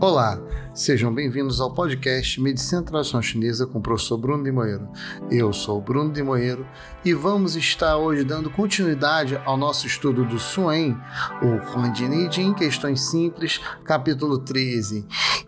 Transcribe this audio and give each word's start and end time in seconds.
Olá, 0.00 0.40
sejam 0.72 1.12
bem-vindos 1.12 1.60
ao 1.60 1.74
podcast 1.74 2.40
Medicina 2.40 2.84
Tradicional 2.84 3.20
Chinesa 3.20 3.66
com 3.66 3.80
o 3.80 3.82
professor 3.82 4.16
Bruno 4.16 4.44
de 4.44 4.52
Moeiro. 4.52 4.88
Eu 5.28 5.52
sou 5.52 5.78
o 5.78 5.80
Bruno 5.80 6.12
de 6.12 6.22
Moeiro 6.22 6.64
e 7.04 7.12
vamos 7.12 7.56
estar 7.56 7.96
hoje 7.96 8.22
dando 8.22 8.48
continuidade 8.48 9.36
ao 9.44 9.56
nosso 9.56 9.88
estudo 9.88 10.24
do 10.24 10.38
Suen, 10.38 10.96
o 11.42 11.76
Huandini 11.76 12.28
em 12.40 12.54
questões 12.54 13.10
simples, 13.10 13.60
capítulo 13.84 14.38
13, 14.38 15.04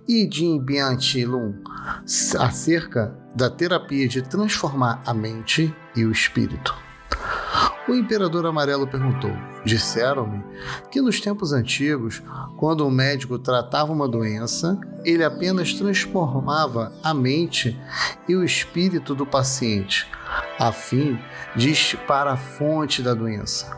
e 0.09 0.29
Jin 0.29 0.59
Bian 0.59 0.99
Lun, 1.29 1.55
acerca 2.37 3.17
da 3.37 3.49
terapia 3.49 4.09
de 4.09 4.21
transformar 4.21 5.01
a 5.07 5.15
mente 5.15 5.73
e 5.95 6.05
o 6.05 6.11
espírito. 6.11 6.90
O 7.89 7.95
imperador 7.95 8.45
amarelo 8.47 8.87
perguntou: 8.87 9.33
Disseram-me 9.65 10.45
que 10.91 11.01
nos 11.01 11.21
tempos 11.21 11.53
antigos, 11.53 12.23
quando 12.57 12.87
um 12.87 12.91
médico 12.91 13.39
tratava 13.39 13.93
uma 13.93 14.07
doença, 14.07 14.79
ele 15.05 15.25
apenas 15.25 15.73
transformava 15.73 16.93
a 17.03 17.15
mente 17.15 17.79
e 18.29 18.37
o 18.37 18.45
espírito 18.45 19.15
do 19.15 19.25
paciente, 19.25 20.07
a 20.59 20.71
fim 20.73 21.19
de 21.57 21.71
estipar 21.71 22.27
a 22.27 22.37
fonte 22.37 23.03
da 23.03 23.15
doença. 23.15 23.77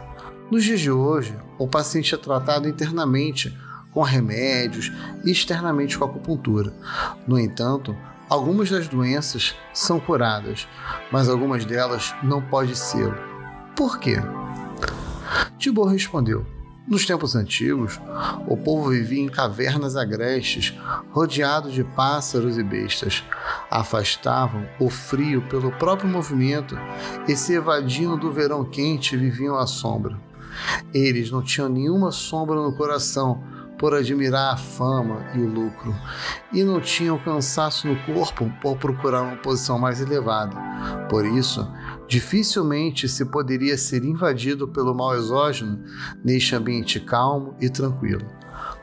Nos 0.50 0.64
dias 0.64 0.80
de 0.80 0.90
hoje, 0.90 1.34
o 1.56 1.66
paciente 1.66 2.14
é 2.14 2.18
tratado 2.18 2.68
internamente 2.68 3.56
com 3.92 4.02
remédios 4.02 4.92
e 5.24 5.30
externamente 5.30 5.96
com 5.96 6.04
acupuntura. 6.04 6.74
No 7.26 7.38
entanto, 7.38 7.96
algumas 8.28 8.68
das 8.68 8.88
doenças 8.88 9.54
são 9.72 10.00
curadas, 10.00 10.66
mas 11.10 11.28
algumas 11.28 11.64
delas 11.64 12.14
não 12.22 12.42
podem 12.42 12.74
ser 12.74 13.31
por 13.76 13.98
quê? 13.98 14.16
Tibor 15.58 15.88
respondeu: 15.88 16.44
Nos 16.86 17.06
tempos 17.06 17.34
antigos, 17.34 18.00
o 18.46 18.56
povo 18.56 18.90
vivia 18.90 19.22
em 19.22 19.28
cavernas 19.28 19.96
agrestes, 19.96 20.74
rodeado 21.10 21.70
de 21.70 21.84
pássaros 21.84 22.58
e 22.58 22.62
bestas. 22.62 23.24
Afastavam 23.70 24.66
o 24.78 24.90
frio 24.90 25.42
pelo 25.48 25.72
próprio 25.72 26.08
movimento 26.08 26.76
e 27.26 27.34
se 27.36 27.54
evadindo 27.54 28.16
do 28.16 28.30
verão 28.30 28.64
quente 28.64 29.16
viviam 29.16 29.56
à 29.56 29.66
sombra. 29.66 30.18
Eles 30.92 31.30
não 31.30 31.42
tinham 31.42 31.68
nenhuma 31.68 32.12
sombra 32.12 32.56
no 32.56 32.76
coração 32.76 33.42
por 33.82 33.94
admirar 33.94 34.54
a 34.54 34.56
fama 34.56 35.26
e 35.34 35.40
o 35.40 35.48
lucro, 35.48 35.92
e 36.52 36.62
não 36.62 36.80
tinham 36.80 37.18
cansaço 37.18 37.88
no 37.88 37.96
corpo 38.04 38.48
por 38.60 38.76
procurar 38.76 39.22
uma 39.22 39.36
posição 39.36 39.76
mais 39.76 40.00
elevada. 40.00 40.56
Por 41.08 41.26
isso, 41.26 41.68
dificilmente 42.12 43.08
se 43.08 43.24
poderia 43.24 43.78
ser 43.78 44.04
invadido 44.04 44.68
pelo 44.68 44.94
mal 44.94 45.16
exógeno 45.16 45.82
neste 46.22 46.54
ambiente 46.54 47.00
calmo 47.00 47.56
e 47.58 47.70
tranquilo. 47.70 48.26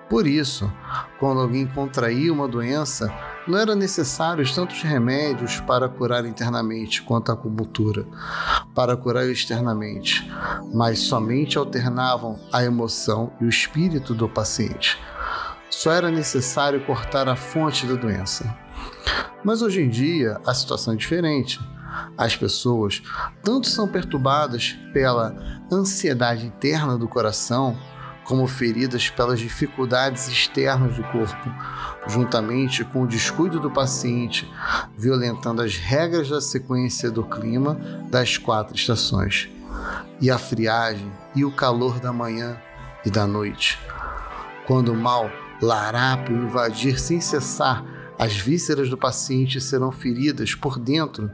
Por 0.09 0.25
isso, 0.25 0.71
quando 1.19 1.39
alguém 1.39 1.67
contraía 1.67 2.33
uma 2.33 2.47
doença, 2.47 3.13
não 3.47 3.55
era 3.55 3.75
necessários 3.75 4.55
tantos 4.55 4.81
remédios 4.81 5.59
para 5.59 5.87
curar 5.87 6.25
internamente 6.25 7.03
quanto 7.03 7.29
a 7.29 7.35
acupuntura, 7.35 8.07
para 8.73 8.97
curar 8.97 9.29
externamente, 9.29 10.27
mas 10.73 10.97
somente 10.97 11.55
alternavam 11.55 12.39
a 12.51 12.63
emoção 12.63 13.31
e 13.39 13.45
o 13.45 13.49
espírito 13.49 14.15
do 14.15 14.27
paciente. 14.27 14.97
Só 15.69 15.91
era 15.91 16.09
necessário 16.09 16.83
cortar 16.83 17.29
a 17.29 17.35
fonte 17.35 17.85
da 17.85 17.93
doença. 17.93 18.57
Mas 19.43 19.61
hoje 19.61 19.83
em 19.83 19.89
dia 19.89 20.41
a 20.47 20.53
situação 20.55 20.95
é 20.95 20.97
diferente. 20.97 21.59
As 22.19 22.35
pessoas 22.35 23.01
tanto 23.41 23.69
são 23.69 23.87
perturbadas 23.87 24.77
pela 24.91 25.33
ansiedade 25.71 26.45
interna 26.45 26.97
do 26.97 27.07
coração, 27.07 27.79
como 28.25 28.45
feridas 28.45 29.09
pelas 29.09 29.39
dificuldades 29.39 30.27
externas 30.27 30.97
do 30.97 31.03
corpo, 31.03 31.49
juntamente 32.09 32.83
com 32.83 33.03
o 33.03 33.07
descuido 33.07 33.57
do 33.57 33.71
paciente, 33.71 34.51
violentando 34.97 35.61
as 35.61 35.77
regras 35.77 36.27
da 36.27 36.41
sequência 36.41 37.09
do 37.09 37.23
clima 37.23 37.75
das 38.09 38.37
quatro 38.37 38.75
estações, 38.75 39.49
e 40.19 40.29
a 40.29 40.37
friagem 40.37 41.09
e 41.33 41.45
o 41.45 41.51
calor 41.51 42.01
da 42.01 42.11
manhã 42.11 42.61
e 43.05 43.09
da 43.09 43.25
noite. 43.25 43.79
Quando 44.67 44.91
o 44.91 44.97
mal 44.97 45.31
larápio 45.61 46.35
invadir 46.35 46.99
sem 46.99 47.21
cessar 47.21 47.83
as 48.19 48.35
vísceras 48.35 48.89
do 48.89 48.97
paciente 48.97 49.61
serão 49.61 49.93
feridas 49.93 50.53
por 50.53 50.77
dentro 50.77 51.31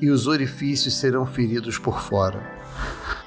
e 0.00 0.08
os 0.08 0.26
orifícios 0.26 0.96
serão 0.96 1.26
feridos 1.26 1.78
por 1.78 2.00
fora. 2.00 2.42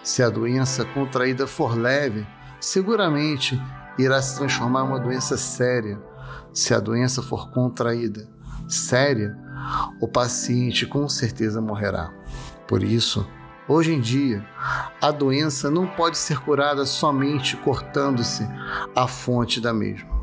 Se 0.04 0.24
a 0.24 0.30
doença 0.30 0.84
contraída 0.84 1.46
for 1.46 1.78
leve, 1.78 2.26
seguramente 2.60 3.62
irá 3.96 4.20
se 4.20 4.36
transformar 4.36 4.82
em 4.82 4.88
uma 4.88 5.00
doença 5.00 5.38
séria. 5.38 6.02
Se 6.52 6.74
a 6.74 6.80
doença 6.80 7.22
for 7.22 7.52
contraída 7.52 8.28
séria, 8.68 9.38
o 10.02 10.08
paciente 10.08 10.88
com 10.88 11.08
certeza 11.08 11.62
morrerá. 11.62 12.12
Por 12.68 12.82
isso, 12.82 13.28
hoje 13.68 13.94
em 13.94 14.02
dia, 14.02 14.44
a 15.00 15.12
doença 15.12 15.70
não 15.70 15.86
pode 15.86 16.18
ser 16.18 16.40
curada 16.40 16.88
somente 16.88 17.56
cortando-se 17.58 18.48
a 18.96 19.08
fonte 19.08 19.62
da 19.62 19.72
mesma. 19.72 20.19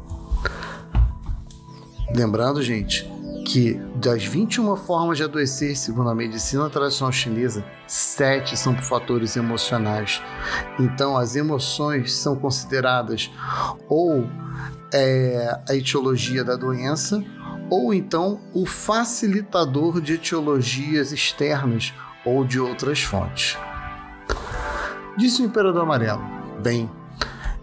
Lembrando, 2.15 2.63
gente, 2.63 3.11
que 3.47 3.75
das 3.95 4.25
21 4.25 4.77
formas 4.77 5.19
de 5.19 5.25
adoecer, 5.25 5.77
segundo 5.77 6.11
a 6.11 6.15
medicina 6.15 6.69
tradicional 6.69 7.13
chinesa, 7.13 7.65
sete 7.87 8.57
são 8.57 8.75
por 8.75 8.83
fatores 8.83 9.37
emocionais. 9.37 10.21
Então, 10.79 11.17
as 11.17 11.37
emoções 11.37 12.13
são 12.13 12.37
consideradas 12.37 13.31
ou 13.89 14.29
é, 14.93 15.61
a 15.69 15.75
etiologia 15.75 16.43
da 16.43 16.57
doença, 16.57 17.23
ou 17.71 17.95
então 17.95 18.41
o 18.53 18.67
facilitador 18.67 20.01
de 20.01 20.15
etiologias 20.15 21.13
externas 21.13 21.95
ou 22.25 22.45
de 22.45 22.59
outras 22.59 23.03
fontes. 23.03 23.57
Disse 25.17 25.43
o 25.43 25.45
Imperador 25.45 25.83
Amarelo: 25.83 26.23
Bem, 26.63 26.91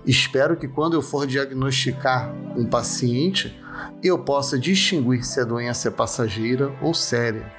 espero 0.06 0.56
que 0.56 0.68
quando 0.68 0.94
eu 0.94 1.02
for 1.02 1.28
diagnosticar 1.28 2.34
um 2.56 2.66
paciente, 2.66 3.62
eu 4.03 4.19
possa 4.19 4.59
distinguir 4.59 5.24
se 5.24 5.40
a 5.40 5.46
doença 5.46 5.88
é 5.88 5.91
passageira 5.91 6.75
ou 6.81 6.94
séria, 6.94 7.50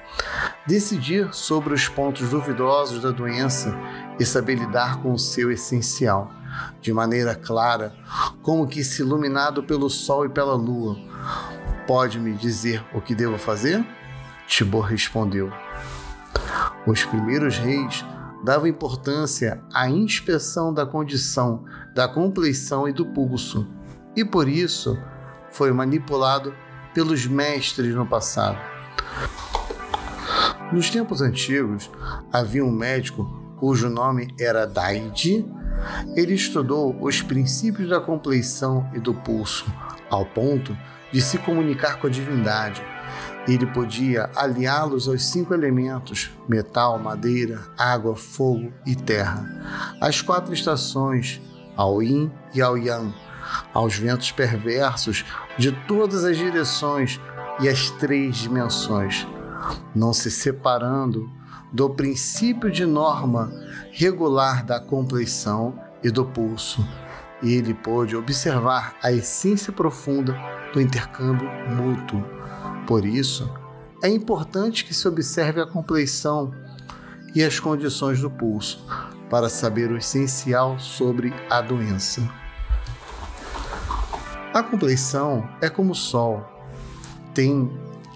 decidir 0.67 1.33
sobre 1.33 1.73
os 1.73 1.87
pontos 1.87 2.29
duvidosos 2.29 3.01
da 3.01 3.09
doença 3.09 3.75
e 4.19 4.25
saber 4.25 4.55
lidar 4.55 5.01
com 5.01 5.11
o 5.11 5.19
seu 5.19 5.51
essencial, 5.51 6.31
de 6.79 6.93
maneira 6.93 7.33
clara, 7.33 7.95
como 8.43 8.67
que 8.67 8.83
se 8.83 9.01
iluminado 9.01 9.63
pelo 9.63 9.89
sol 9.89 10.25
e 10.25 10.29
pela 10.29 10.53
lua. 10.53 10.95
Pode 11.87 12.19
me 12.19 12.33
dizer 12.33 12.85
o 12.93 13.01
que 13.01 13.15
devo 13.15 13.39
fazer? 13.39 13.83
Tibor 14.47 14.85
respondeu. 14.85 15.51
Os 16.85 17.03
primeiros 17.03 17.57
reis 17.57 18.05
davam 18.43 18.67
importância 18.67 19.63
à 19.73 19.89
inspeção 19.89 20.71
da 20.71 20.85
condição, 20.85 21.65
da 21.95 22.07
compleição 22.07 22.87
e 22.87 22.93
do 22.93 23.03
pulso, 23.07 23.67
e 24.15 24.23
por 24.23 24.47
isso 24.47 24.95
foi 25.55 25.71
manipulado 25.71 26.53
pelos 26.93 27.25
mestres 27.25 27.95
no 27.95 28.05
passado. 28.05 28.57
Nos 30.71 30.89
tempos 30.89 31.21
antigos, 31.21 31.89
havia 32.31 32.63
um 32.63 32.71
médico 32.71 33.23
cujo 33.57 33.89
nome 33.89 34.33
era 34.37 34.67
Daidi. 34.67 35.45
Ele 36.15 36.33
estudou 36.33 36.97
os 37.01 37.21
princípios 37.21 37.89
da 37.89 38.01
compleição 38.01 38.89
e 38.93 38.99
do 38.99 39.13
pulso, 39.13 39.65
ao 40.09 40.25
ponto 40.25 40.75
de 41.11 41.21
se 41.21 41.37
comunicar 41.37 41.99
com 41.99 42.07
a 42.07 42.09
divindade. 42.09 42.83
Ele 43.47 43.65
podia 43.67 44.29
aliá-los 44.35 45.07
aos 45.07 45.23
cinco 45.23 45.53
elementos: 45.53 46.31
metal, 46.49 46.99
madeira, 46.99 47.61
água, 47.77 48.15
fogo 48.15 48.73
e 48.85 48.95
terra, 48.95 49.47
as 50.01 50.21
quatro 50.21 50.53
estações, 50.53 51.41
ao 51.77 52.01
yin 52.01 52.31
e 52.53 52.61
ao 52.61 52.77
yang, 52.77 53.13
aos 53.73 53.95
ventos 53.95 54.31
perversos 54.31 55.23
de 55.57 55.71
todas 55.87 56.23
as 56.23 56.37
direções 56.37 57.19
e 57.59 57.69
as 57.69 57.89
três 57.91 58.37
dimensões, 58.37 59.25
não 59.93 60.13
se 60.13 60.29
separando 60.29 61.29
do 61.71 61.89
princípio 61.89 62.71
de 62.71 62.85
norma 62.85 63.51
regular 63.91 64.65
da 64.65 64.79
compleição 64.79 65.79
e 66.03 66.09
do 66.09 66.25
pulso. 66.25 66.85
E 67.41 67.53
ele 67.53 67.73
pôde 67.73 68.15
observar 68.15 68.95
a 69.03 69.11
essência 69.11 69.71
profunda 69.71 70.35
do 70.73 70.81
intercâmbio 70.81 71.49
mútuo. 71.75 72.23
Por 72.87 73.05
isso, 73.05 73.51
é 74.01 74.09
importante 74.09 74.85
que 74.85 74.93
se 74.93 75.07
observe 75.07 75.59
a 75.59 75.65
compleição 75.65 76.53
e 77.33 77.43
as 77.43 77.59
condições 77.59 78.21
do 78.21 78.29
pulso 78.29 78.85
para 79.29 79.49
saber 79.49 79.91
o 79.91 79.97
essencial 79.97 80.79
sobre 80.79 81.33
a 81.49 81.61
doença. 81.61 82.21
A 84.55 84.63
compleição 84.63 85.49
é 85.59 85.69
como 85.69 85.91
o 85.91 85.95
sol, 85.95 86.41
tem 87.33 87.69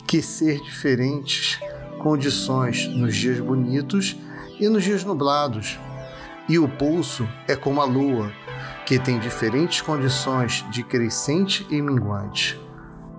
que 0.07 0.21
ser 0.21 0.62
diferentes 0.62 1.59
condições 2.01 2.88
nos 2.88 3.13
dias 3.13 3.41
bonitos 3.41 4.15
e 4.57 4.69
nos 4.69 4.86
dias 4.86 5.03
nublados. 5.03 5.77
E 6.47 6.57
o 6.57 6.65
pulso 6.69 7.27
é 7.45 7.57
como 7.57 7.81
a 7.81 7.83
lua, 7.83 8.31
que 8.86 8.97
tem 8.97 9.19
diferentes 9.19 9.81
condições 9.81 10.65
de 10.71 10.81
crescente 10.81 11.68
e 11.69 11.81
minguante. 11.81 12.57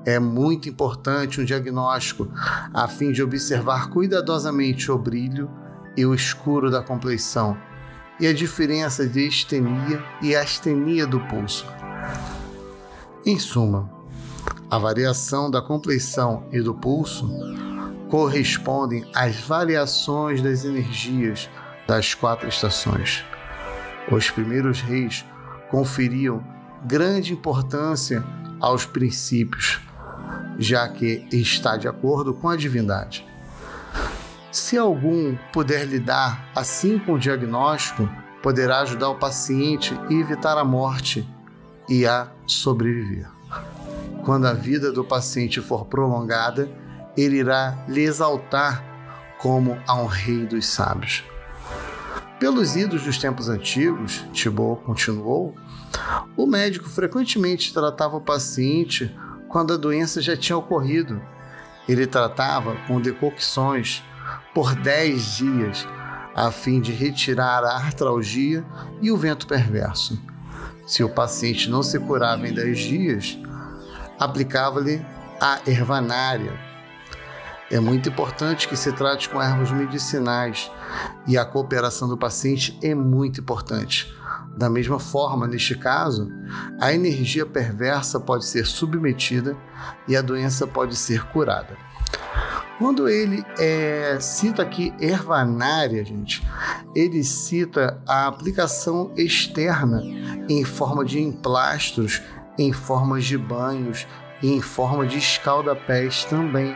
É 0.07 0.19
muito 0.19 0.71
importante 0.71 1.43
um 1.43 1.45
diagnóstico 1.45 2.27
a 2.73 2.89
fim 2.89 3.13
de 3.13 3.23
observar 3.23 3.91
cuidadosamente 3.91 4.91
o 4.91 4.97
brilho 4.97 5.51
e 5.95 6.07
o 6.07 6.15
escuro 6.15 6.71
da 6.71 6.83
compleição 6.83 7.55
e 8.19 8.27
a 8.27 8.33
diferença 8.33 9.07
de 9.07 9.29
estenia 9.29 10.03
e 10.23 10.35
astenia 10.35 11.07
do 11.07 11.21
pulso. 11.21 11.67
Em 13.25 13.39
suma, 13.39 13.91
a 14.71 14.79
variação 14.79 15.51
da 15.51 15.61
compleição 15.61 16.47
e 16.51 16.61
do 16.63 16.75
pulso 16.75 17.29
correspondem 18.09 19.05
às 19.15 19.37
variações 19.41 20.41
das 20.41 20.65
energias 20.65 21.51
das 21.87 22.15
quatro 22.15 22.49
estações. 22.49 23.23
Os 24.11 24.31
primeiros 24.31 24.81
reis 24.81 25.25
conferiam 25.71 26.43
grande 26.87 27.35
importância 27.35 28.25
aos 28.59 28.87
princípios, 28.87 29.79
já 30.59 30.89
que 30.89 31.27
está 31.31 31.77
de 31.77 31.87
acordo 31.87 32.33
com 32.33 32.49
a 32.49 32.57
divindade. 32.57 33.27
Se 34.51 34.79
algum 34.79 35.37
puder 35.53 35.85
lidar 35.87 36.51
assim 36.57 36.99
com 36.99 37.13
o 37.13 37.19
diagnóstico, 37.19 38.09
poderá 38.43 38.81
ajudar 38.81 39.11
o 39.11 39.19
paciente 39.19 39.95
a 39.95 40.13
evitar 40.13 40.57
a 40.57 40.65
morte 40.65 41.29
e 41.91 42.07
a 42.07 42.31
sobreviver. 42.47 43.29
Quando 44.25 44.47
a 44.47 44.53
vida 44.53 44.93
do 44.93 45.05
paciente 45.05 45.61
for 45.61 45.87
prolongada, 45.87 46.71
ele 47.17 47.39
irá 47.39 47.85
lhe 47.89 48.03
exaltar 48.03 48.85
como 49.39 49.77
a 49.87 49.95
um 49.95 50.07
rei 50.07 50.47
dos 50.47 50.67
sábios. 50.67 51.25
Pelos 52.39 52.77
idos 52.77 53.03
dos 53.03 53.19
tempos 53.19 53.49
antigos, 53.49 54.25
Thibault 54.33 54.85
continuou, 54.85 55.55
o 56.37 56.47
médico 56.47 56.89
frequentemente 56.89 57.73
tratava 57.73 58.17
o 58.17 58.21
paciente 58.21 59.15
quando 59.49 59.75
a 59.75 59.77
doença 59.77 60.23
já 60.23 60.37
tinha 60.37 60.57
ocorrido. 60.57 61.21
Ele 61.89 62.07
tratava 62.07 62.77
com 62.87 63.01
decocções 63.01 64.03
por 64.55 64.75
10 64.75 65.37
dias, 65.37 65.89
a 66.35 66.51
fim 66.51 66.81
de 66.81 66.93
retirar 66.93 67.65
a 67.65 67.77
artralgia 67.77 68.65
e 69.03 69.11
o 69.11 69.17
vento 69.17 69.47
perverso. 69.47 70.19
Se 70.91 71.05
o 71.05 71.09
paciente 71.09 71.71
não 71.71 71.85
se 71.85 72.01
curava 72.01 72.49
em 72.49 72.53
10 72.53 72.79
dias, 72.81 73.39
aplicava-lhe 74.19 75.01
a 75.41 75.61
ervanária. 75.65 76.53
É 77.71 77.79
muito 77.79 78.09
importante 78.09 78.67
que 78.67 78.77
se 78.77 78.91
trate 78.91 79.29
com 79.29 79.41
ervas 79.41 79.71
medicinais 79.71 80.69
e 81.29 81.39
a 81.39 81.45
cooperação 81.45 82.09
do 82.09 82.19
paciente 82.19 82.77
é 82.83 82.93
muito 82.93 83.41
importante. 83.41 84.13
Da 84.57 84.69
mesma 84.69 84.99
forma, 84.99 85.47
neste 85.47 85.77
caso, 85.77 86.29
a 86.81 86.93
energia 86.93 87.47
perversa 87.47 88.19
pode 88.19 88.45
ser 88.45 88.67
submetida 88.67 89.57
e 90.09 90.17
a 90.17 90.21
doença 90.21 90.67
pode 90.67 90.97
ser 90.97 91.25
curada. 91.27 91.79
Quando 92.81 93.11
ele 93.11 93.45
é, 93.59 94.17
cita 94.23 94.63
aqui 94.63 94.91
ervanária, 94.99 96.03
gente, 96.03 96.43
ele 96.95 97.23
cita 97.23 98.03
a 98.09 98.27
aplicação 98.27 99.13
externa 99.19 100.03
em 100.49 100.65
forma 100.65 101.05
de 101.05 101.21
emplastros, 101.21 102.23
em 102.57 102.73
forma 102.73 103.21
de 103.21 103.37
banhos 103.37 104.07
e 104.43 104.51
em 104.51 104.63
forma 104.63 105.07
de 105.07 105.19
escalda-pés 105.19 106.25
também, 106.25 106.75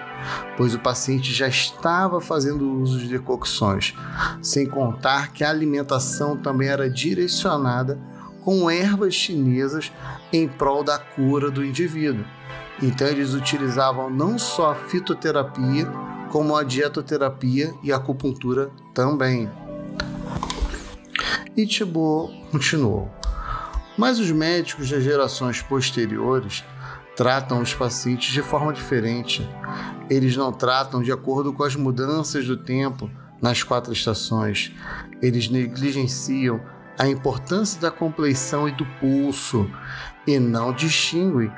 pois 0.59 0.75
o 0.75 0.79
paciente 0.79 1.33
já 1.33 1.49
estava 1.49 2.21
fazendo 2.21 2.71
uso 2.83 2.99
de 2.99 3.09
decocções, 3.09 3.95
sem 4.43 4.67
contar 4.67 5.33
que 5.33 5.43
a 5.43 5.49
alimentação 5.49 6.37
também 6.37 6.69
era 6.69 6.91
direcionada 6.91 7.99
com 8.43 8.71
ervas 8.71 9.15
chinesas 9.15 9.91
em 10.31 10.47
prol 10.47 10.85
da 10.85 10.99
cura 10.99 11.51
do 11.51 11.65
indivíduo. 11.65 12.27
Então 12.83 13.07
eles 13.07 13.35
utilizavam 13.35 14.11
não 14.11 14.39
só 14.39 14.73
a 14.73 14.75
fitoterapia, 14.75 15.87
como 16.31 16.57
a 16.57 16.65
dietoterapia 16.65 17.73
e 17.83 17.93
a 17.93 17.97
acupuntura 17.97 18.71
também. 18.93 19.51
E 21.57 21.67
Thibault 21.67 22.35
continuou. 22.51 23.09
Mas 23.97 24.19
os 24.19 24.31
médicos 24.33 24.91
das 24.91 25.05
gerações 25.05 25.63
posteriores 25.63 26.65
tratam 27.17 27.63
os 27.63 27.73
pacientes 27.73 28.33
de 28.33 28.43
forma 28.43 28.73
diferente. 28.73 29.49
Eles 30.11 30.37
não 30.37 30.53
tratam 30.53 31.01
de 31.01 31.13
acordo 31.13 31.53
com 31.53 31.63
as 31.63 31.77
mudanças 31.77 32.45
do 32.45 32.57
tempo 32.57 33.09
nas 33.41 33.63
quatro 33.63 33.93
estações. 33.93 34.73
Eles 35.23 35.49
negligenciam 35.49 36.61
a 36.99 37.09
importância 37.09 37.81
da 37.81 37.91
compleição 37.91 38.69
e 38.69 38.73
do 38.73 38.87
pulso 39.01 39.69
e 40.27 40.39
não 40.39 40.73
distinguem 40.73 41.53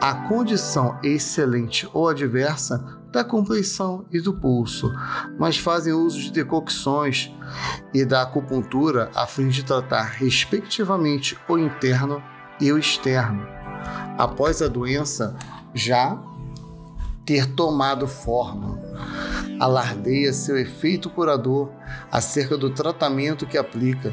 a 0.00 0.14
condição 0.28 0.98
excelente 1.02 1.88
ou 1.92 2.08
adversa 2.08 3.00
da 3.10 3.22
compleição 3.22 4.06
e 4.10 4.20
do 4.20 4.32
pulso, 4.32 4.90
mas 5.38 5.58
fazem 5.58 5.92
uso 5.92 6.18
de 6.18 6.32
decocções 6.32 7.30
e 7.92 8.04
da 8.04 8.22
acupuntura 8.22 9.10
a 9.14 9.26
fim 9.26 9.48
de 9.48 9.64
tratar, 9.64 10.04
respectivamente, 10.04 11.38
o 11.46 11.58
interno 11.58 12.22
e 12.60 12.72
o 12.72 12.78
externo. 12.78 13.46
Após 14.16 14.62
a 14.62 14.68
doença 14.68 15.36
já 15.74 16.18
ter 17.24 17.46
tomado 17.54 18.08
forma, 18.08 18.78
alardeia 19.60 20.32
seu 20.32 20.56
efeito 20.56 21.10
curador 21.10 21.70
acerca 22.10 22.56
do 22.56 22.70
tratamento 22.70 23.46
que 23.46 23.58
aplica, 23.58 24.12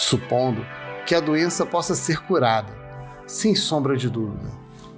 supondo 0.00 0.64
que 1.06 1.14
a 1.14 1.20
doença 1.20 1.66
possa 1.66 1.94
ser 1.94 2.20
curada, 2.22 2.72
sem 3.26 3.54
sombra 3.54 3.96
de 3.96 4.08
dúvida. 4.08 4.50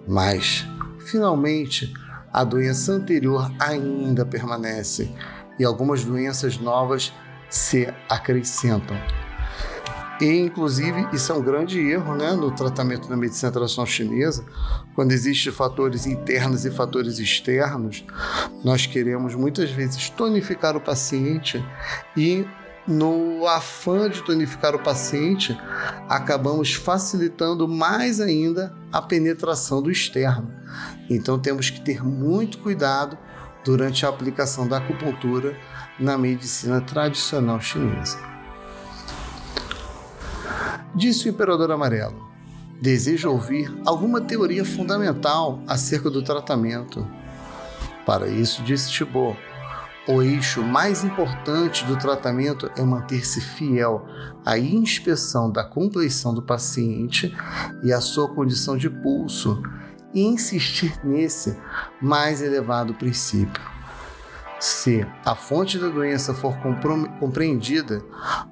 Mas, 0.06 0.66
finalmente, 1.06 1.92
a 2.32 2.44
doença 2.44 2.92
anterior 2.92 3.50
ainda 3.58 4.24
permanece 4.24 5.12
e 5.58 5.64
algumas 5.64 6.04
doenças 6.04 6.58
novas 6.58 7.12
se 7.50 7.92
acrescentam. 8.08 8.96
E, 10.20 10.38
inclusive, 10.38 11.08
isso 11.12 11.32
é 11.32 11.34
um 11.34 11.42
grande 11.42 11.80
erro 11.80 12.14
né, 12.14 12.32
no 12.32 12.52
tratamento 12.52 13.08
da 13.08 13.16
medicina 13.16 13.50
tradicional 13.50 13.86
chinesa. 13.86 14.44
Quando 14.94 15.10
existem 15.10 15.52
fatores 15.52 16.06
internos 16.06 16.64
e 16.64 16.70
fatores 16.70 17.18
externos, 17.18 18.04
nós 18.62 18.86
queremos 18.86 19.34
muitas 19.34 19.70
vezes 19.72 20.08
tonificar 20.10 20.76
o 20.76 20.80
paciente 20.80 21.62
e 22.16 22.46
no 22.86 23.46
afã 23.46 24.10
de 24.10 24.22
tonificar 24.22 24.74
o 24.74 24.82
paciente, 24.82 25.56
acabamos 26.08 26.74
facilitando 26.74 27.68
mais 27.68 28.20
ainda 28.20 28.74
a 28.92 29.00
penetração 29.00 29.80
do 29.80 29.90
externo. 29.90 30.52
Então 31.08 31.38
temos 31.38 31.70
que 31.70 31.80
ter 31.80 32.02
muito 32.02 32.58
cuidado 32.58 33.16
durante 33.64 34.04
a 34.04 34.08
aplicação 34.08 34.66
da 34.66 34.78
acupuntura 34.78 35.56
na 35.98 36.18
medicina 36.18 36.80
tradicional 36.80 37.60
chinesa. 37.60 38.18
Disse 40.94 41.28
o 41.28 41.30
imperador 41.30 41.70
amarelo: 41.70 42.30
Deseja 42.80 43.28
ouvir 43.28 43.72
alguma 43.86 44.20
teoria 44.20 44.64
fundamental 44.64 45.62
acerca 45.66 46.10
do 46.10 46.22
tratamento. 46.22 47.06
Para 48.04 48.26
isso, 48.26 48.62
disse 48.64 48.90
Thibault, 48.90 49.38
o 50.08 50.20
eixo 50.20 50.62
mais 50.62 51.04
importante 51.04 51.84
do 51.84 51.96
tratamento 51.96 52.70
é 52.76 52.82
manter-se 52.82 53.40
fiel 53.40 54.04
à 54.44 54.58
inspeção 54.58 55.50
da 55.50 55.62
compleição 55.62 56.34
do 56.34 56.42
paciente 56.42 57.34
e 57.84 57.92
à 57.92 58.00
sua 58.00 58.28
condição 58.28 58.76
de 58.76 58.90
pulso 58.90 59.62
e 60.12 60.22
insistir 60.22 60.98
nesse 61.04 61.56
mais 62.00 62.42
elevado 62.42 62.94
princípio. 62.94 63.62
Se 64.58 65.06
a 65.24 65.34
fonte 65.34 65.78
da 65.78 65.88
doença 65.88 66.34
for 66.34 66.56
compreendida 67.18 68.04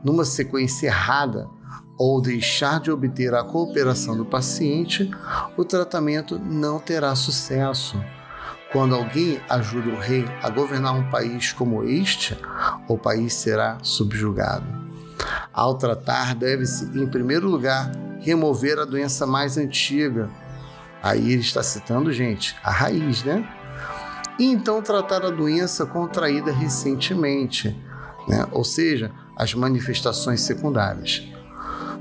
numa 0.04 0.24
sequência 0.24 0.86
errada 0.86 1.48
ou 1.98 2.20
deixar 2.20 2.80
de 2.80 2.90
obter 2.90 3.34
a 3.34 3.44
cooperação 3.44 4.16
do 4.16 4.24
paciente, 4.24 5.10
o 5.56 5.64
tratamento 5.64 6.38
não 6.38 6.78
terá 6.78 7.14
sucesso 7.14 8.00
quando 8.72 8.94
alguém 8.94 9.40
ajuda 9.48 9.90
o 9.90 9.98
rei 9.98 10.24
a 10.42 10.48
governar 10.48 10.94
um 10.94 11.10
país 11.10 11.52
como 11.52 11.82
este, 11.84 12.38
o 12.88 12.96
país 12.96 13.34
será 13.34 13.78
subjugado. 13.82 14.66
Ao 15.52 15.74
tratar, 15.74 16.34
deve-se, 16.34 16.84
em 16.98 17.06
primeiro 17.06 17.48
lugar, 17.48 17.90
remover 18.20 18.78
a 18.78 18.84
doença 18.84 19.26
mais 19.26 19.56
antiga. 19.56 20.30
Aí 21.02 21.32
ele 21.32 21.42
está 21.42 21.62
citando, 21.62 22.12
gente, 22.12 22.56
a 22.62 22.70
raiz, 22.70 23.24
né? 23.24 23.46
E 24.38 24.44
então 24.44 24.80
tratar 24.80 25.24
a 25.24 25.30
doença 25.30 25.84
contraída 25.84 26.52
recentemente, 26.52 27.76
né? 28.26 28.46
ou 28.52 28.64
seja, 28.64 29.10
as 29.36 29.52
manifestações 29.52 30.40
secundárias. 30.40 31.22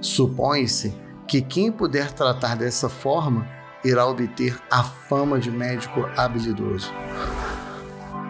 Supõe-se 0.02 0.94
que 1.28 1.42
quem 1.42 1.72
puder 1.72 2.12
tratar 2.12 2.56
dessa 2.56 2.88
forma 2.88 3.46
irá 3.84 4.06
obter 4.06 4.58
a 4.70 4.84
fama 4.84 5.40
de 5.40 5.50
médico 5.50 6.10
habilidoso. 6.18 6.92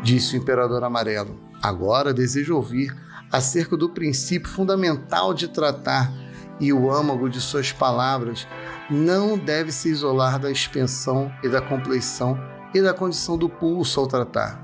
Disse 0.04 0.36
o 0.36 0.38
imperador 0.38 0.84
amarelo: 0.84 1.40
Agora 1.62 2.14
desejo 2.14 2.56
ouvir 2.56 2.96
acerca 3.32 3.76
do 3.78 3.90
princípio 3.90 4.50
fundamental 4.50 5.34
de 5.34 5.48
tratar, 5.48 6.12
e 6.60 6.74
o 6.74 6.92
âmago 6.92 7.30
de 7.30 7.40
suas 7.40 7.72
palavras 7.72 8.48
não 8.90 9.38
deve 9.38 9.72
se 9.72 9.90
isolar 9.90 10.40
da 10.40 10.52
expansão 10.52 11.32
e 11.44 11.48
da 11.48 11.62
compleição 11.62 12.38
e 12.74 12.82
da 12.82 12.94
condição 12.94 13.38
do 13.38 13.48
pulso 13.48 14.00
ao 14.00 14.08
tratar. 14.08 14.62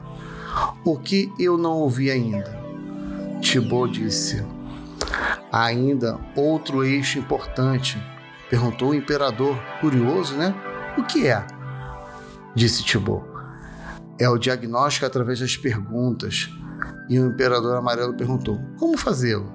O 0.83 0.97
que 0.97 1.31
eu 1.39 1.57
não 1.57 1.73
ouvi 1.73 2.11
ainda? 2.11 2.59
Tibô 3.41 3.87
disse. 3.87 4.43
Há 5.51 5.65
ainda 5.65 6.19
outro 6.35 6.83
eixo 6.83 7.19
importante, 7.19 7.97
perguntou 8.49 8.89
o 8.89 8.95
imperador, 8.95 9.57
curioso, 9.79 10.35
né? 10.35 10.53
O 10.97 11.03
que 11.03 11.27
é? 11.27 11.45
Disse 12.55 12.83
Tibô. 12.83 13.23
É 14.17 14.29
o 14.29 14.37
diagnóstico 14.37 15.05
através 15.05 15.39
das 15.39 15.57
perguntas. 15.57 16.49
E 17.09 17.19
o 17.19 17.27
imperador 17.27 17.75
amarelo 17.75 18.13
perguntou: 18.13 18.59
Como 18.79 18.97
fazê-lo? 18.97 19.53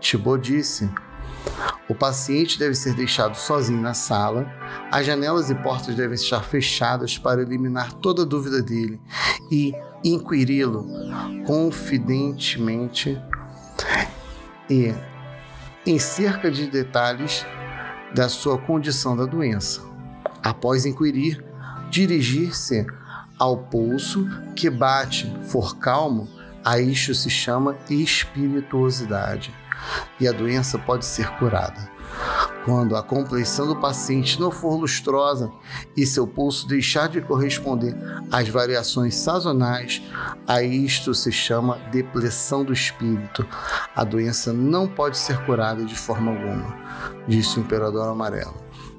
Tibô 0.00 0.38
disse: 0.38 0.90
O 1.88 1.94
paciente 1.94 2.58
deve 2.58 2.74
ser 2.74 2.94
deixado 2.94 3.34
sozinho 3.36 3.80
na 3.80 3.92
sala, 3.92 4.46
as 4.90 5.04
janelas 5.04 5.50
e 5.50 5.54
portas 5.54 5.94
devem 5.94 6.14
estar 6.14 6.42
fechadas 6.42 7.18
para 7.18 7.42
eliminar 7.42 7.92
toda 7.92 8.24
dúvida 8.24 8.62
dele 8.62 9.00
e 9.50 9.74
inquiri-lo 10.02 10.86
confidentemente 11.46 13.20
e 14.68 14.94
em 15.86 15.98
cerca 15.98 16.50
de 16.50 16.66
detalhes 16.66 17.44
da 18.14 18.28
sua 18.28 18.56
condição 18.58 19.16
da 19.16 19.26
doença. 19.26 19.93
Após 20.44 20.84
inquirir, 20.84 21.42
dirigir-se 21.90 22.86
ao 23.38 23.56
pulso 23.56 24.28
que 24.54 24.68
bate, 24.68 25.34
for 25.46 25.78
calmo, 25.78 26.28
a 26.62 26.78
isto 26.78 27.14
se 27.14 27.30
chama 27.30 27.76
espirituosidade 27.88 29.54
e 30.20 30.28
a 30.28 30.32
doença 30.32 30.78
pode 30.78 31.06
ser 31.06 31.28
curada. 31.38 31.92
Quando 32.64 32.96
a 32.96 33.02
compleição 33.02 33.66
do 33.66 33.76
paciente 33.76 34.40
não 34.40 34.50
for 34.50 34.76
lustrosa 34.76 35.50
e 35.96 36.06
seu 36.06 36.26
pulso 36.26 36.66
deixar 36.66 37.08
de 37.08 37.20
corresponder 37.20 37.94
às 38.30 38.48
variações 38.48 39.14
sazonais, 39.16 40.00
a 40.46 40.62
isto 40.62 41.14
se 41.14 41.30
chama 41.30 41.78
depressão 41.90 42.64
do 42.64 42.72
espírito. 42.72 43.46
A 43.94 44.04
doença 44.04 44.52
não 44.52 44.86
pode 44.86 45.18
ser 45.18 45.38
curada 45.44 45.84
de 45.84 45.94
forma 45.94 46.30
alguma, 46.30 46.74
disse 47.28 47.58
o 47.58 47.60
imperador 47.60 48.08
amarelo. 48.08 48.54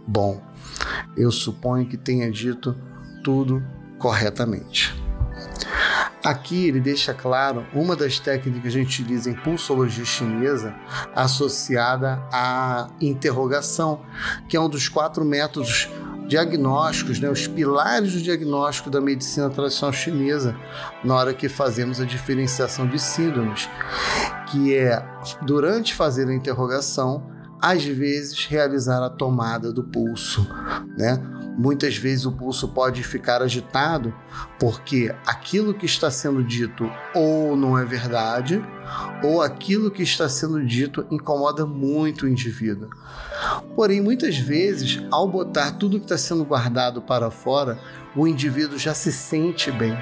Bom, 0.07 0.39
eu 1.17 1.31
suponho 1.31 1.85
que 1.85 1.97
tenha 1.97 2.29
dito 2.31 2.75
tudo 3.23 3.63
corretamente. 3.97 4.93
Aqui 6.23 6.67
ele 6.67 6.79
deixa 6.79 7.13
claro 7.13 7.65
uma 7.71 7.95
das 7.95 8.19
técnicas 8.19 8.61
que 8.61 8.67
a 8.67 8.71
gente 8.71 9.01
utiliza 9.01 9.29
em 9.29 9.35
pulsologia 9.35 10.03
chinesa 10.03 10.73
associada 11.15 12.19
à 12.31 12.89
interrogação, 12.99 14.01
que 14.49 14.57
é 14.57 14.59
um 14.59 14.67
dos 14.67 14.89
quatro 14.89 15.23
métodos 15.23 15.87
diagnósticos, 16.27 17.19
né, 17.19 17.29
os 17.29 17.47
pilares 17.47 18.13
do 18.13 18.21
diagnóstico 18.21 18.89
da 18.89 18.99
medicina 18.99 19.49
tradicional 19.49 19.93
chinesa, 19.93 20.55
na 21.03 21.13
hora 21.15 21.33
que 21.33 21.47
fazemos 21.47 22.01
a 22.01 22.05
diferenciação 22.05 22.87
de 22.87 22.97
síndromes, 22.97 23.69
que 24.47 24.75
é 24.75 25.05
durante 25.43 25.93
fazer 25.93 26.27
a 26.27 26.33
interrogação, 26.33 27.34
às 27.65 27.83
vezes 27.83 28.45
realizar 28.45 29.03
a 29.03 29.09
tomada 29.09 29.73
do 29.73 29.83
pulso, 29.83 30.47
né? 30.95 31.19
Muitas 31.57 31.97
vezes 31.97 32.23
o 32.23 32.31
pulso 32.31 32.67
pode 32.67 33.01
ficar 33.01 33.41
agitado 33.41 34.13
porque 34.59 35.11
aquilo 35.25 35.73
que 35.73 35.87
está 35.87 36.11
sendo 36.11 36.43
dito 36.43 36.87
ou 37.15 37.55
não 37.55 37.75
é 37.75 37.83
verdade, 37.83 38.63
ou 39.23 39.41
aquilo 39.41 39.89
que 39.89 40.03
está 40.03 40.29
sendo 40.29 40.63
dito 40.63 41.07
incomoda 41.09 41.65
muito 41.65 42.25
o 42.25 42.29
indivíduo. 42.29 42.87
Porém, 43.75 43.99
muitas 43.99 44.37
vezes, 44.37 45.01
ao 45.09 45.27
botar 45.27 45.71
tudo 45.71 45.97
que 45.97 46.05
está 46.05 46.19
sendo 46.19 46.45
guardado 46.45 47.01
para 47.01 47.31
fora, 47.31 47.79
o 48.15 48.27
indivíduo 48.27 48.77
já 48.77 48.93
se 48.93 49.11
sente 49.11 49.71
bem. 49.71 49.97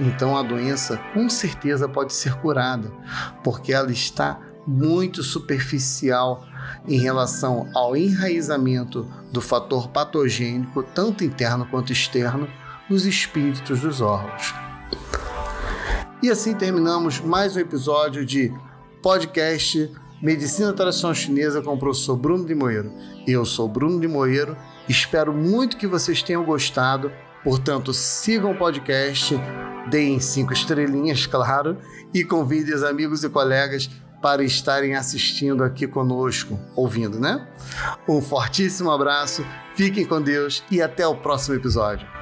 Então 0.00 0.36
a 0.36 0.42
doença 0.42 0.98
com 1.12 1.28
certeza 1.28 1.88
pode 1.88 2.12
ser 2.12 2.34
curada, 2.40 2.90
porque 3.44 3.72
ela 3.72 3.92
está 3.92 4.40
muito 4.66 5.22
superficial 5.22 6.46
em 6.86 6.98
relação 6.98 7.68
ao 7.74 7.96
enraizamento 7.96 9.06
do 9.30 9.40
fator 9.40 9.88
patogênico, 9.88 10.82
tanto 10.82 11.24
interno 11.24 11.66
quanto 11.66 11.92
externo, 11.92 12.48
nos 12.88 13.06
espíritos 13.06 13.80
dos 13.80 14.00
órgãos. 14.00 14.54
E 16.22 16.30
assim 16.30 16.54
terminamos 16.54 17.20
mais 17.20 17.56
um 17.56 17.60
episódio 17.60 18.24
de 18.24 18.52
podcast 19.02 19.90
Medicina 20.22 20.72
Tradicional 20.72 21.14
Chinesa 21.14 21.60
com 21.60 21.74
o 21.74 21.78
professor 21.78 22.16
Bruno 22.16 22.46
de 22.46 22.54
Moeiro. 22.54 22.90
Eu 23.26 23.44
sou 23.44 23.68
Bruno 23.68 24.00
de 24.00 24.08
Moeiro, 24.08 24.56
espero 24.88 25.34
muito 25.34 25.76
que 25.76 25.86
vocês 25.86 26.22
tenham 26.22 26.44
gostado. 26.44 27.12
Portanto, 27.42 27.92
sigam 27.92 28.52
o 28.52 28.56
podcast, 28.56 29.38
deem 29.90 30.18
cinco 30.18 30.54
estrelinhas, 30.54 31.26
claro, 31.28 31.76
e 32.14 32.24
convidem 32.24 32.74
os 32.74 32.82
amigos 32.82 33.22
e 33.22 33.28
colegas 33.28 33.90
para 34.24 34.42
estarem 34.42 34.94
assistindo 34.94 35.62
aqui 35.62 35.86
conosco, 35.86 36.58
ouvindo, 36.74 37.20
né? 37.20 37.46
Um 38.08 38.22
fortíssimo 38.22 38.90
abraço, 38.90 39.44
fiquem 39.76 40.06
com 40.06 40.22
Deus 40.22 40.64
e 40.70 40.80
até 40.80 41.06
o 41.06 41.14
próximo 41.14 41.56
episódio. 41.56 42.13